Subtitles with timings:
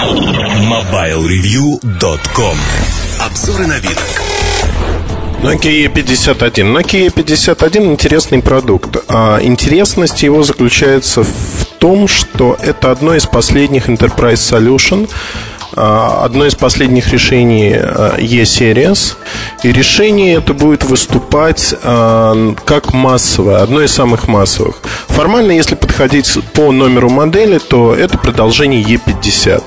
[0.00, 2.56] MobileReview.com
[3.20, 3.98] Обзоры на вид.
[5.42, 6.72] Nokia E51.
[6.72, 8.96] Nokia E51 интересный продукт.
[9.08, 15.06] А интересность его заключается в том, что это одно из последних Enterprise Solution,
[15.76, 19.16] а, одно из последних решений а, E-Series.
[19.62, 24.76] И решение это будет выступать а, как массовое, одно из самых массовых.
[25.08, 29.62] Формально, если подходить по номеру модели, то это продолжение E50.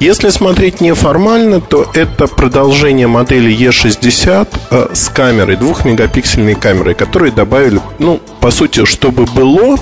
[0.00, 7.80] Если смотреть неформально, то это продолжение модели E60 э, с камерой, двухмегапиксельной камерой, которые добавили,
[7.98, 9.76] ну, по сути, чтобы было,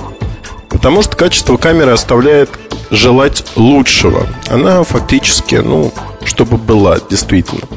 [0.69, 2.49] потому что качество камеры оставляет
[2.89, 4.25] желать лучшего.
[4.47, 5.93] Она фактически, ну,
[6.25, 7.67] чтобы была, действительно.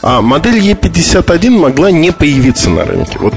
[0.00, 3.18] А модель E51 могла не появиться на рынке.
[3.18, 3.34] Вот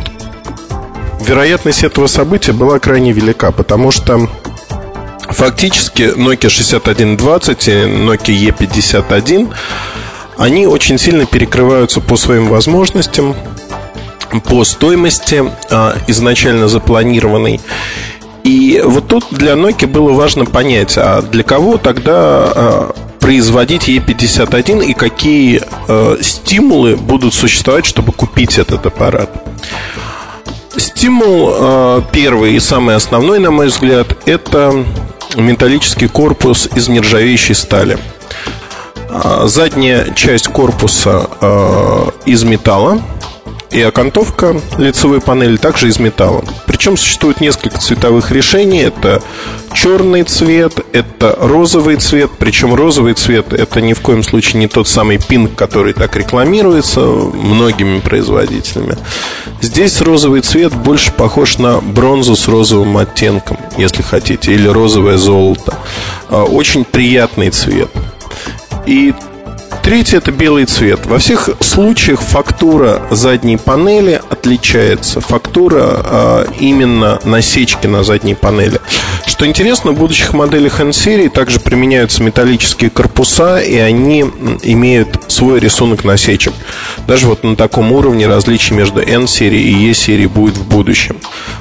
[1.19, 4.29] вероятность этого события была крайне велика, потому что
[5.31, 9.53] фактически Nokia 6120 и Nokia E51
[10.37, 13.35] они очень сильно перекрываются по своим возможностям,
[14.45, 17.61] по стоимости а, изначально запланированной.
[18.43, 24.83] И вот тут для Nokia было важно понять, а для кого тогда а, производить E51
[24.83, 29.29] и какие э, стимулы будут существовать, чтобы купить этот аппарат.
[30.75, 31.53] Стимул
[32.11, 34.83] первый и самый основной, на мой взгляд, это
[35.35, 37.97] металлический корпус из нержавеющей стали.
[39.43, 43.01] Задняя часть корпуса э, из металла,
[43.71, 46.43] и окантовка лицевой панели также из металла.
[46.81, 48.79] Причем существует несколько цветовых решений.
[48.79, 49.21] Это
[49.71, 52.31] черный цвет, это розовый цвет.
[52.39, 57.01] Причем розовый цвет это ни в коем случае не тот самый пинг, который так рекламируется
[57.01, 58.97] многими производителями.
[59.61, 65.77] Здесь розовый цвет больше похож на бронзу с розовым оттенком, если хотите, или розовое золото.
[66.29, 67.91] А, очень приятный цвет.
[68.87, 69.13] И
[69.83, 71.05] Третье это белый цвет.
[71.05, 75.21] Во всех случаях фактура задней панели отличается.
[75.21, 78.79] Фактура э, именно насечки на задней панели.
[79.25, 84.21] Что интересно, в будущих моделях N-серии также применяются металлические корпуса, и они
[84.61, 86.53] имеют свой рисунок насечек.
[87.07, 91.17] Даже вот на таком уровне различий между N-серией и E-серией будет в будущем.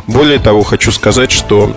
[0.06, 1.74] Более того, хочу сказать, что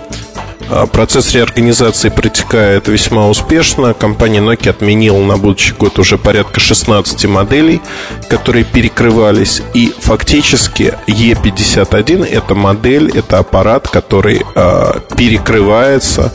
[0.92, 3.94] процесс реорганизации протекает весьма успешно.
[3.94, 7.80] Компания Nokia отменила на будущий год уже порядка 16 моделей,
[8.28, 9.62] которые перекрывались.
[9.74, 16.32] И фактически E51 это модель, это аппарат, который э, перекрывается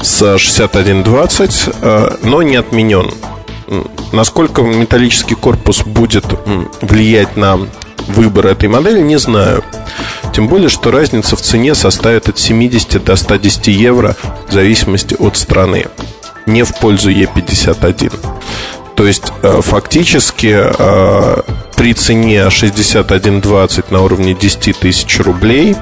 [0.00, 3.10] с 6120, э, но не отменен.
[4.12, 6.26] Насколько металлический корпус будет
[6.82, 7.60] влиять на
[8.08, 9.64] выбор этой модели, не знаю.
[10.32, 14.16] Тем более, что разница в цене составит от 70 до 110 евро
[14.48, 15.86] в зависимости от страны.
[16.46, 18.12] Не в пользу Е51.
[18.96, 21.42] То есть, э, фактически, э,
[21.76, 25.76] при цене 6120 на уровне 10 тысяч рублей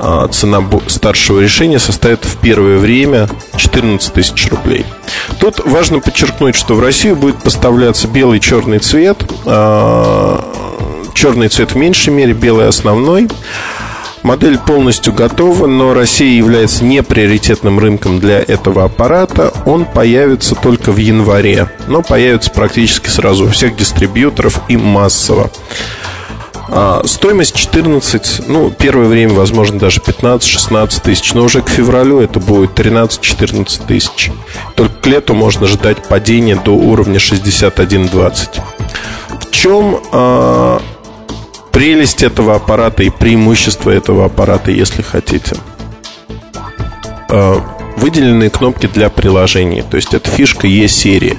[0.00, 4.84] э, цена старшего решения составит в первое время 14 тысяч рублей.
[5.38, 9.22] Тут важно подчеркнуть, что в Россию будет поставляться белый и черный цвет
[11.22, 13.28] черный цвет в меньшей мере, белый основной.
[14.24, 19.52] Модель полностью готова, но Россия является не приоритетным рынком для этого аппарата.
[19.64, 25.52] Он появится только в январе, но появится практически сразу у всех дистрибьюторов и массово.
[26.68, 32.40] А, стоимость 14, ну, первое время, возможно, даже 15-16 тысяч, но уже к февралю это
[32.40, 34.32] будет 13-14 тысяч.
[34.74, 38.60] Только к лету можно ждать падения до уровня 61-20.
[39.38, 40.82] В чем а,
[41.72, 45.56] прелесть этого аппарата и преимущество этого аппарата, если хотите.
[47.28, 47.64] А,
[47.96, 51.38] выделенные кнопки для приложений, то есть это фишка E-серии.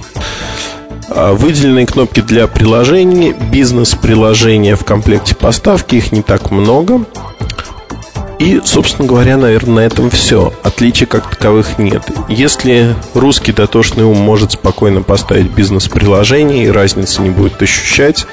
[1.10, 7.06] А, выделенные кнопки для приложений, бизнес-приложения в комплекте поставки, их не так много.
[8.40, 10.52] И, собственно говоря, наверное, на этом все.
[10.64, 12.04] Отличий как таковых нет.
[12.28, 18.26] Если русский дотошный ум может спокойно поставить бизнес-приложение и разницы не будет ощущать,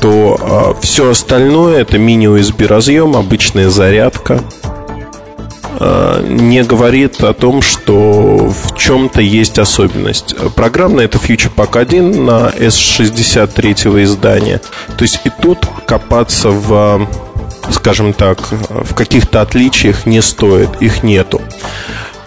[0.00, 4.40] то э, все остальное это мини-USB разъем, обычная зарядка.
[5.78, 10.34] Э, не говорит о том, что в чем-то есть особенность.
[10.54, 14.60] Программно это Future Pack 1 на S63 издания.
[14.96, 17.08] То есть и тут копаться в,
[17.70, 21.40] скажем так, в каких-то отличиях не стоит, их нету.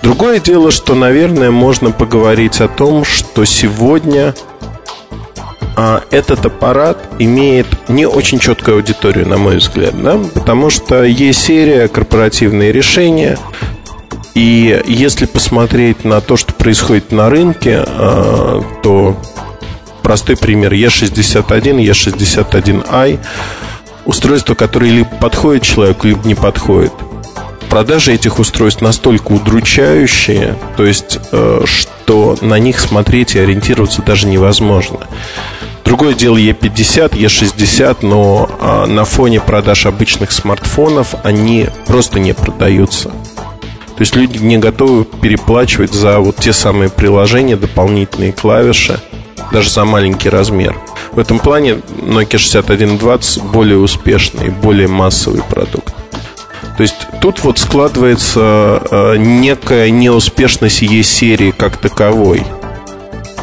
[0.03, 4.35] Другое дело, что, наверное, можно поговорить о том, что сегодня
[5.75, 10.19] а этот аппарат имеет не очень четкую аудиторию, на мой взгляд, да?
[10.33, 13.37] потому что есть серия корпоративные решения,
[14.35, 19.15] И если посмотреть на то, что происходит на рынке, э, то
[20.01, 23.19] простой пример E61, E61i
[24.05, 26.91] устройство, которое либо подходит человеку, либо не подходит.
[27.69, 34.27] Продажи этих устройств настолько удручающие, то есть, э, что на них смотреть и ориентироваться даже
[34.27, 35.07] невозможно.
[35.93, 43.09] Другое дело E50, E60, но а, на фоне продаж обычных смартфонов они просто не продаются.
[43.09, 48.99] То есть люди не готовы переплачивать за вот те самые приложения, дополнительные клавиши,
[49.51, 50.75] даже за маленький размер.
[51.11, 55.93] В этом плане Nokia 6120 более успешный, более массовый продукт.
[56.75, 62.41] То есть тут вот складывается э, некая неуспешность E-серии как таковой–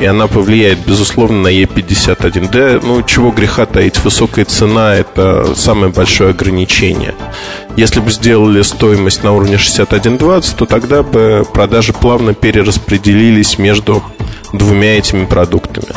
[0.00, 2.50] и она повлияет, безусловно, на E51.
[2.50, 7.14] Да, ну, чего греха таить, высокая цена– это самое большое ограничение.
[7.76, 14.02] Если бы сделали стоимость на уровне 61.20, то тогда бы продажи плавно перераспределились между
[14.52, 15.94] двумя этими продуктами.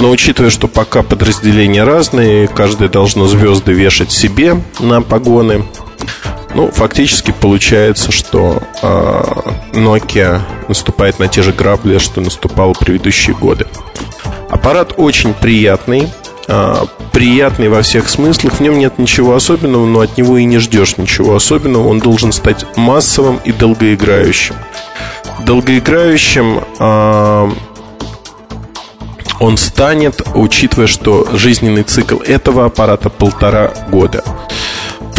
[0.00, 5.64] Но учитывая, что пока подразделения разные, каждое должно звезды вешать себе на погоны,
[6.54, 8.86] ну, фактически получается, что э,
[9.72, 13.66] Nokia наступает на те же грабли, что наступал в предыдущие годы.
[14.48, 16.08] Аппарат очень приятный,
[16.48, 16.74] э,
[17.12, 18.54] приятный во всех смыслах.
[18.54, 21.88] В нем нет ничего особенного, но от него и не ждешь ничего особенного.
[21.88, 24.56] Он должен стать массовым и долгоиграющим.
[25.46, 27.50] Долгоиграющим э,
[29.38, 34.24] он станет, учитывая, что жизненный цикл этого аппарата полтора года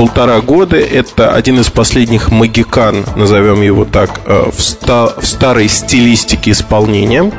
[0.02, 0.78] полтора года.
[0.78, 7.32] Это один из последних магикан, назовем его так, э, в, ста в старой стилистике исполнения,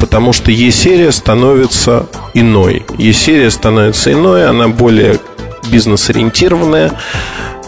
[0.00, 2.86] потому что E-серия становится иной.
[2.96, 5.18] E-серия становится иной, она более
[5.70, 6.92] бизнес-ориентированная.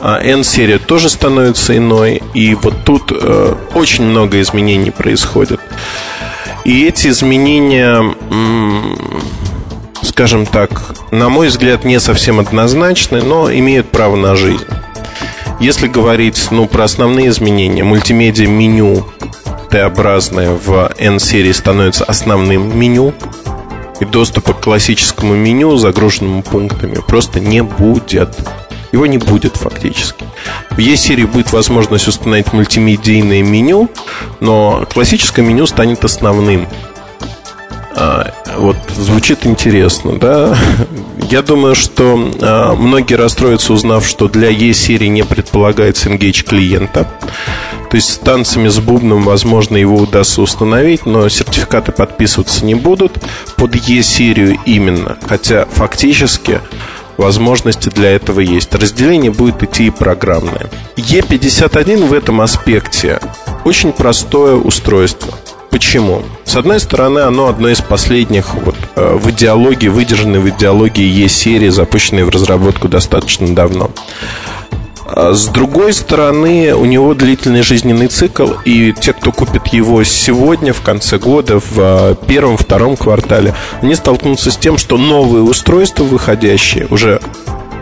[0.01, 2.23] А N-серия тоже становится иной.
[2.33, 5.61] И вот тут э, очень много изменений происходит.
[6.65, 8.15] И эти изменения
[10.03, 10.71] скажем так,
[11.11, 14.65] на мой взгляд, не совсем однозначны, но имеют право на жизнь.
[15.61, 19.07] Если говорить ну, про основные изменения, мультимедиа меню
[19.71, 23.15] Т-образное в N-серии становится основным меню,
[24.01, 28.37] и доступа к классическому меню, загруженному пунктами, просто не будет.
[28.93, 30.25] Его не будет фактически.
[30.71, 33.89] В E-серии будет возможность установить мультимедийное меню,
[34.41, 36.67] но классическое меню станет основным.
[37.97, 40.57] А, вот звучит интересно, да?
[41.31, 47.09] Я думаю, что э, многие расстроятся, узнав, что для E-серии не предполагается engage клиента.
[47.91, 53.19] То есть с танцами с бубном, возможно, его удастся установить, но сертификаты подписываться не будут
[53.57, 55.19] под E-серию именно.
[55.27, 56.61] Хотя фактически
[57.17, 58.75] возможности для этого есть.
[58.75, 60.71] Разделение будет идти и программное.
[60.97, 63.21] E51 в этом аспекте
[63.65, 65.35] очень простое устройство–
[65.71, 66.23] Почему?
[66.45, 71.69] С одной стороны, оно одно из последних вот, э, в идеологии, выдержанной в идеологии Е-серии,
[71.69, 73.91] запущенной в разработку достаточно давно.
[75.13, 80.73] А с другой стороны, у него длительный жизненный цикл, и те, кто купит его сегодня,
[80.73, 86.87] в конце года, в э, первом-втором квартале, они столкнутся с тем, что новые устройства, выходящие
[86.91, 87.21] уже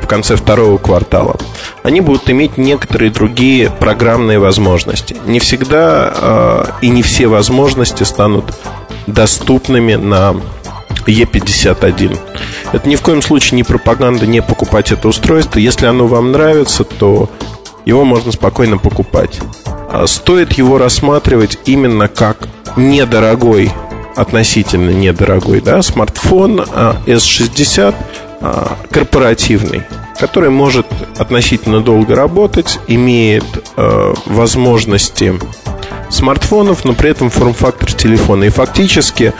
[0.08, 1.36] конце второго квартала,
[1.84, 5.16] они будут иметь некоторые другие программные возможности.
[5.26, 8.52] Не всегда э, и не все возможности станут
[9.06, 10.34] доступными на
[11.06, 12.18] E51.
[12.72, 15.58] Это ни в коем случае не пропаганда не покупать это устройство.
[15.58, 17.30] Если оно вам нравится, то
[17.84, 19.40] его можно спокойно покупать.
[19.90, 23.72] А стоит его рассматривать именно как недорогой,
[24.16, 27.94] относительно недорогой, да, смартфон S60
[28.40, 29.82] а, корпоративный
[30.18, 33.44] который может относительно долго работать, имеет
[33.76, 35.34] э, возможности
[36.10, 38.44] смартфонов, но при этом форм-фактор телефона.
[38.44, 39.32] И фактически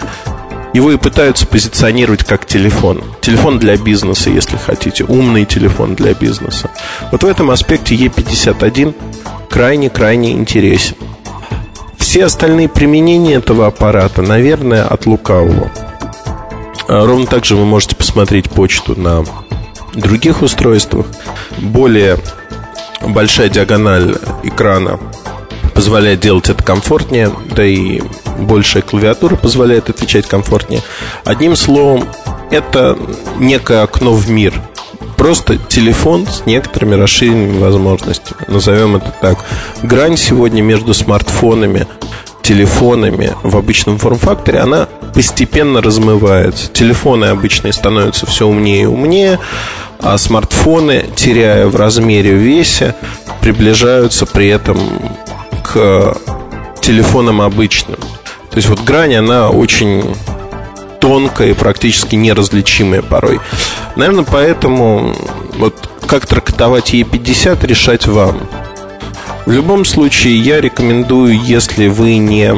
[0.73, 3.03] его и пытаются позиционировать как телефон.
[3.21, 5.05] Телефон для бизнеса, если хотите.
[5.05, 6.71] Умный телефон для бизнеса.
[7.11, 8.95] Вот в этом аспекте E51
[9.49, 10.97] крайне-крайне интересен.
[11.97, 15.71] Все остальные применения этого аппарата, наверное, от лукавого.
[16.87, 19.25] А ровно так же вы можете посмотреть почту на
[19.95, 21.07] других устройствах.
[21.59, 22.19] Более
[23.07, 24.99] большая диагональ экрана
[25.75, 28.01] позволяет делать это комфортнее, да и
[28.39, 30.83] большая клавиатура позволяет отвечать комфортнее.
[31.25, 32.09] Одним словом,
[32.51, 32.99] это
[33.39, 34.55] некое окно в мир.
[35.17, 38.41] Просто телефон с некоторыми расширенными возможностями.
[38.49, 39.45] Назовем это так.
[39.83, 41.87] Грань сегодня между смартфонами,
[42.43, 46.71] телефонами в обычном форм-факторе, она постепенно размывается.
[46.73, 49.39] Телефоны обычные становятся все умнее и умнее,
[50.01, 52.95] а смартфоны, теряя в размере, в весе,
[53.41, 54.79] приближаются при этом
[55.51, 56.15] как э,
[56.81, 57.99] телефоном обычным.
[58.51, 60.15] То есть вот грань, она очень
[61.01, 63.41] тонкая и практически неразличимая порой.
[63.97, 65.15] Наверное, поэтому
[65.57, 68.41] вот как трактовать E50 решать вам.
[69.47, 72.53] В любом случае, я рекомендую, если вы не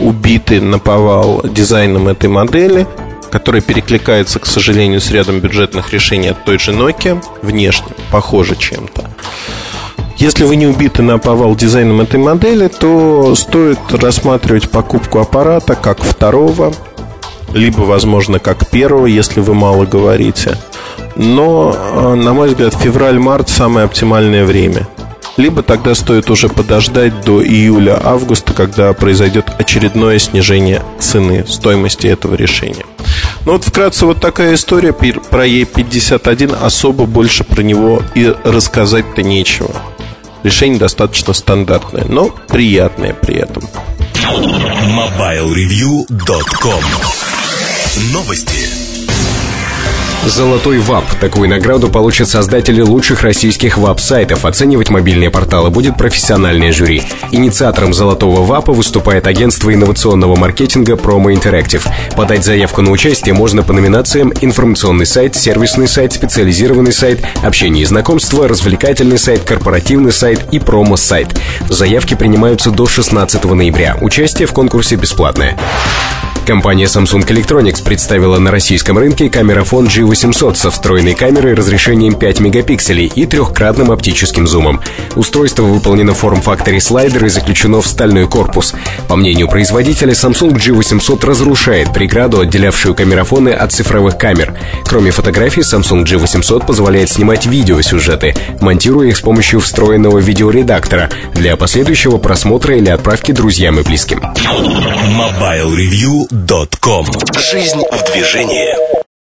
[0.00, 2.86] убиты на повал дизайном этой модели,
[3.30, 9.10] которая перекликается, к сожалению, с рядом бюджетных решений от той же Nokia, внешне, похоже чем-то.
[10.16, 16.02] Если вы не убиты на повал дизайном этой модели, то стоит рассматривать покупку аппарата как
[16.02, 16.72] второго,
[17.52, 20.56] либо, возможно, как первого, если вы мало говорите.
[21.16, 24.86] Но, э, на мой взгляд, февраль-март самое оптимальное время.
[25.36, 32.84] Либо тогда стоит уже подождать до июля-августа, когда произойдет очередное снижение цены, стоимости этого решения.
[33.44, 36.56] Ну вот вкратце вот такая история про E51.
[36.62, 39.70] Особо больше про него и рассказать-то нечего.
[40.44, 43.64] Решение достаточно стандартное, но приятное при этом.
[44.14, 46.84] MobileReview.com
[48.12, 48.83] Новости.
[50.26, 51.04] Золотой WAP.
[51.20, 54.46] Такую награду получат создатели лучших российских WAP-сайтов.
[54.46, 57.02] Оценивать мобильные порталы будет профессиональное жюри.
[57.30, 61.86] Инициатором Золотого WAP а выступает агентство инновационного маркетинга Promo Interactive.
[62.16, 67.86] Подать заявку на участие можно по номинациям «Информационный сайт», «Сервисный сайт», «Специализированный сайт», «Общение и
[67.86, 71.38] знакомство», «Развлекательный сайт», «Корпоративный сайт» и «Промо-сайт».
[71.68, 73.98] Заявки принимаются до 16 ноября.
[74.00, 75.58] Участие в конкурсе бесплатное.
[76.44, 83.10] Компания Samsung Electronics представила на российском рынке камерафон G800 со встроенной камерой разрешением 5 мегапикселей
[83.14, 84.82] и трехкратным оптическим зумом.
[85.16, 88.74] Устройство выполнено в форм-факторе слайдера и заключено в стальной корпус.
[89.08, 94.54] По мнению производителя, Samsung G800 разрушает преграду, отделявшую камерафоны от цифровых камер.
[94.84, 102.18] Кроме фотографий, Samsung G800 позволяет снимать видеосюжеты, монтируя их с помощью встроенного видеоредактора для последующего
[102.18, 104.20] просмотра или отправки друзьям и близким.
[104.20, 107.06] Mobile Review Дот.ком.
[107.36, 109.13] Жизнь в движении.